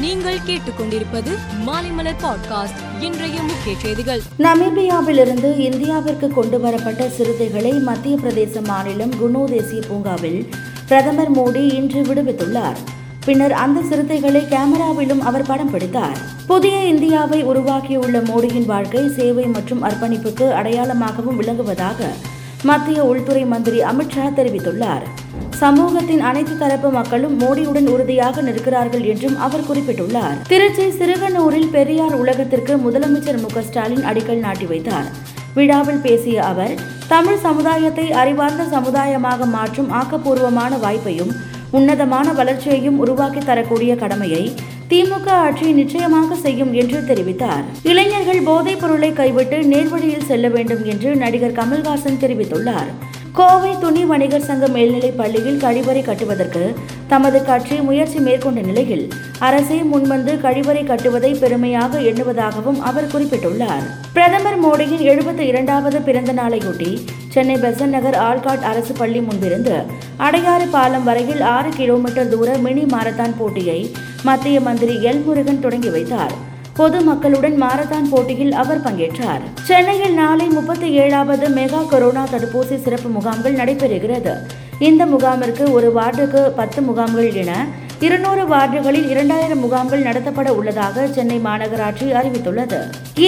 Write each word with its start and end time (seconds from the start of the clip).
நீங்கள் 0.00 0.38
கேட்டுக்கொண்டிருப்பது 0.46 1.30
மாலைமலர் 1.66 2.22
பாட்காஸ்ட். 2.22 3.02
இன்றைய 3.02 3.40
முக்கிய 3.42 3.76
செய்திகள். 3.82 4.20
நமீபியாவிலிருந்து 4.38 5.58
இந்தியாவிற்கு 5.58 6.28
கொண்டு 6.28 6.60
வரப்பட்ட 6.60 7.06
சிறுத்தைகளை 7.06 7.80
மத்திய 7.80 8.16
பிரதேச 8.16 8.64
மாநிலம் 8.64 9.10
குனோ 9.10 9.44
தேசிய 9.44 9.82
பூங்காவில் 9.88 10.48
பிரதமர் 10.88 11.32
மோடி 11.32 11.74
இன்று 11.74 12.02
விடுவித்துள்ளார். 12.02 12.76
பின்னர் 13.24 13.52
அந்த 13.52 13.80
சிறுத்தைகளை 13.80 14.48
கேமராவிலும் 14.48 15.18
அவர் 15.18 15.46
படம் 15.46 15.70
பிடித்தார். 15.70 16.18
புதிய 16.46 16.84
இந்தியாவை 16.84 17.44
உருவாக்கியுள்ள 17.44 18.20
மோடியின் 18.20 18.66
வாழ்க்கை 18.66 19.08
சேவை 19.16 19.44
மற்றும் 19.44 19.84
அர்ப்பணிப்புக்கு 19.84 20.50
அடையாளமாகவும் 20.50 21.40
விளங்குவதாக 21.40 22.04
மத்திய 22.62 23.04
உள்துறை 23.04 23.44
மந்திரி 23.44 23.80
அமித்ஷா 23.80 24.28
தெரிவித்துள்ளார். 24.36 25.17
சமூகத்தின் 25.60 26.20
அனைத்து 26.20 26.58
தரப்பு 26.58 26.88
மக்களும் 26.90 27.40
மோடியுடன் 27.40 27.88
உறுதியாக 27.92 28.40
நிற்கிறார்கள் 28.40 29.04
என்றும் 29.12 29.38
அவர் 29.46 29.64
குறிப்பிட்டுள்ளார். 29.68 30.36
திருச்சி 30.48 30.84
சிறுகனூரில் 30.98 31.70
பெரியார் 31.70 32.14
உலகத்திற்கு 32.14 32.74
முதலமைச்சர் 32.76 33.40
மு 33.44 33.62
ஸ்டாலின் 33.62 34.04
அடிக்கல் 34.10 34.44
நாட்டி 34.46 34.66
வைத்தார். 34.66 35.08
விழாவில் 35.54 36.00
பேசிய 36.06 36.44
அவர் 36.44 36.74
தமிழ் 37.08 37.40
சமுதாயத்தை 37.46 38.06
அறிவார்ந்த 38.12 38.64
சமுதாயமாக 38.74 39.46
மாற்றும் 39.56 39.90
ஆக்கப்பூர்வமான 40.00 40.72
வாய்ப்பையும் 40.84 41.32
உன்னதமான 41.70 42.32
வளர்ச்சியையும் 42.32 42.98
உருவாக்கி 42.98 43.40
தரக்கூடிய 43.40 43.94
கடமையை 43.94 44.54
திமுக 44.90 45.28
ஆட்சி 45.46 45.72
நிச்சயமாக 45.72 46.34
செய்யும் 46.34 46.72
என்று 46.72 46.98
தெரிவித்தார். 47.00 47.64
இளைஞர்கள் 47.82 48.42
போதைப் 48.42 48.80
பொருளை 48.80 49.12
கைவிட்டு 49.12 49.58
நேர்வழியில் 49.62 50.28
செல்ல 50.30 50.48
வேண்டும் 50.48 50.84
என்று 50.84 51.16
நடிகர் 51.16 51.58
கமல்ஹாசன் 51.60 52.22
தெரிவித்துள்ளார். 52.24 52.90
கோவை 53.36 53.78
துணி 53.80 54.04
வணிகர் 54.04 54.44
சங்க 54.48 54.68
மேல்நிலைப் 54.68 55.16
பள்ளியில் 55.16 55.60
கழிவறை 55.60 56.02
கட்டுவதற்கு 56.04 56.74
தமது 57.06 57.44
கட்சி 57.44 57.76
முயற்சி 57.80 58.18
மேற்கொண்ட 58.18 58.60
நிலையில் 58.60 59.10
அரசே 59.38 59.78
முன்வந்து 59.92 60.32
கழிவறை 60.44 60.84
கட்டுவதை 60.84 61.34
பெருமையாக 61.34 62.00
எண்ணுவதாகவும் 62.00 62.80
அவர் 62.80 63.06
குறிப்பிட்டுள்ளார். 63.06 63.84
பிரதமர் 64.12 64.58
மோடியின் 64.64 65.04
எழுபத்தி 65.12 65.40
இரண்டாவது 65.40 66.00
பிறந்த 66.00 66.32
நாளையொட்டி 66.32 66.90
சென்னை 67.28 67.56
பெசன் 67.56 67.94
நகர் 67.96 68.14
ஆல்காட் 68.14 68.66
அரசு 68.72 68.92
பள்ளி 68.92 69.18
முன்பிருந்து 69.18 69.76
அடையாறு 70.18 70.68
பாலம் 70.70 71.04
வரையில் 71.04 71.40
ஆறு 71.40 71.68
கிலோமீட்டர் 71.68 72.28
தூர 72.28 72.58
மினி 72.58 72.84
மாரத்தான் 72.84 73.38
போட்டியை 73.38 73.94
மத்திய 74.22 74.60
மந்திரி 74.60 74.96
எல் 75.02 75.24
முருகன் 75.24 75.60
தொடங்கி 75.60 75.88
வைத்தார். 75.88 76.47
பொது 76.78 76.98
மக்களுடன் 77.00 77.56
மாரத்தான் 77.62 78.08
போட்டியில் 78.10 78.52
அவர் 78.52 78.82
பங்கேற்றார். 78.82 79.44
சென்னையில் 79.68 80.14
நாளை 80.14 80.46
முப்பத்தி 80.46 80.88
ஏழாவது 81.02 81.46
மெகா 81.48 81.80
கொரோனா 81.88 82.22
தடுப்பூசி 82.32 82.76
சிறப்பு 82.84 83.08
முகாம்கள் 83.08 83.56
நடைபெறுகிறது. 83.60 84.32
இந்த 84.88 85.06
முகாமிற்கு 85.06 85.64
ஒரு 85.72 85.88
வார்டுக்கு 85.96 86.42
பத்து 86.60 86.82
முகாம்கள் 86.82 87.30
என 87.32 87.52
இருநூறு 88.00 88.44
வார்டுகளில் 88.54 89.08
இரண்டாயிரம் 89.10 89.58
முகாம்கள் 89.58 90.06
நடத்தப்பட 90.08 90.48
உள்ளதாக 90.58 91.06
சென்னை 91.16 91.38
மாநகராட்சி 91.48 92.08
அறிவித்துள்ளது. 92.20 92.80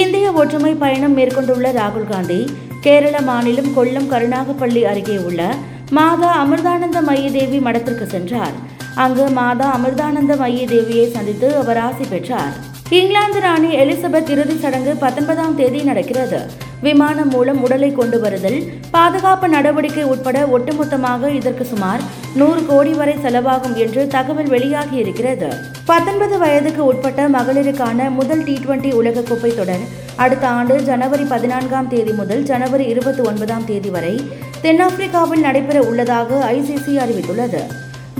இந்திய 0.03 0.31
ஒற்றுமை 0.31 0.73
பயணம் 0.85 1.17
மேற்கொண்டுள்ள 1.19 1.71
ராகுல் 1.71 2.09
காந்தி 2.13 2.41
கேரள 2.87 3.21
மாநிலம் 3.21 3.71
கொல்லம் 3.77 4.11
கருணாகப்பள்ளி 4.13 4.83
அருகே 4.93 5.17
உள்ள 5.17 5.41
மாதா 5.89 6.31
அமிர்தானந்த 6.43 7.01
மைய 7.09 7.31
தேவி 7.37 7.59
மடத்திற்கு 7.59 8.07
சென்றார். 8.15 8.57
அங்கு 8.95 9.27
மாதா 9.39 9.69
அமிர்தானந்த 9.77 10.35
மைய 10.43 10.65
தேவியை 10.65 11.07
சந்தித்து 11.11 11.49
அவர் 11.63 11.81
ஆசி 11.87 12.05
பெற்றார். 12.09 12.69
இங்கிலாந்து 12.97 13.39
ராணி 13.39 13.69
எலிசபெத் 13.81 14.29
இறுதிச் 14.29 14.59
சடங்கு 14.59 14.93
பத்தொன்பதாம் 14.95 15.55
தேதி 15.55 15.81
நடக்கிறது. 15.81 16.39
விமானம் 16.81 17.29
மூலம் 17.29 17.63
உடலை 17.63 17.91
கொண்டு 17.91 18.19
வருதல் 18.19 18.57
பாதுகாப்பு 18.91 19.47
நடவடிக்கை 19.47 20.03
உட்பட 20.03 20.39
ஒட்டுமொத்தமாக 20.55 21.29
இதற்கு 21.29 21.65
சுமார் 21.65 22.01
நூறு 22.35 22.65
கோடி 22.65 22.93
வரை 22.93 23.13
செலவாகும் 23.13 23.75
என்று 23.75 24.07
தகவல் 24.07 24.47
வெளியாகி 24.47 24.97
இருக்கிறது. 24.97 25.49
பத்தொன்பது 25.85 26.37
வயதுக்கு 26.37 26.85
உட்பட்ட 26.85 27.29
மகளிருக்கான 27.29 28.09
முதல் 28.09 28.43
டி 28.43 28.55
டுவெண்டி 28.65 28.91
உலகக்கோப்பை 29.01 29.55
தொடர் 29.55 29.85
அடுத்த 30.15 30.47
ஆண்டு 30.47 30.83
ஜனவரி 30.83 31.23
பதினான்காம் 31.23 31.87
தேதி 31.87 32.11
முதல் 32.11 32.43
ஜனவரி 32.43 32.85
இருபத்தி 32.85 33.23
ஒன்பதாம் 33.23 33.65
தேதி 33.65 33.89
வரை 33.89 34.15
தென்னாப்பிரிக்காவில் 34.63 35.45
நடைபெற 35.47 35.81
உள்ளதாக 35.81 36.51
ஐசிசி 36.51 36.95
அறிவித்துள்ளது. 36.97 37.63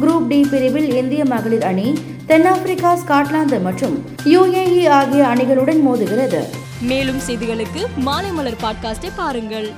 குரூப் 0.01 0.27
டி 0.27 0.47
பிரிவில் 0.51 0.95
இந்திய 0.95 1.25
மகளிர் 1.25 1.63
அணி 1.63 1.97
தென்னாப்பிரிக்கா 2.31 2.97
ஸ்காட்லாந்து 2.97 3.61
மற்றும் 3.61 4.05
யுஏஇ 4.23 4.89
ஆகிய 4.89 5.25
அணிகளுடன் 5.27 5.79
மோதுகிறது. 5.87 6.43
மேலும் 6.81 7.19
செய்திகளுக்கு 7.27 7.85
மாலை 7.95 8.31
மலர் 8.31 8.57
பாட்காஸ்டை 8.61 9.09
பாருங்கள். 9.15 9.73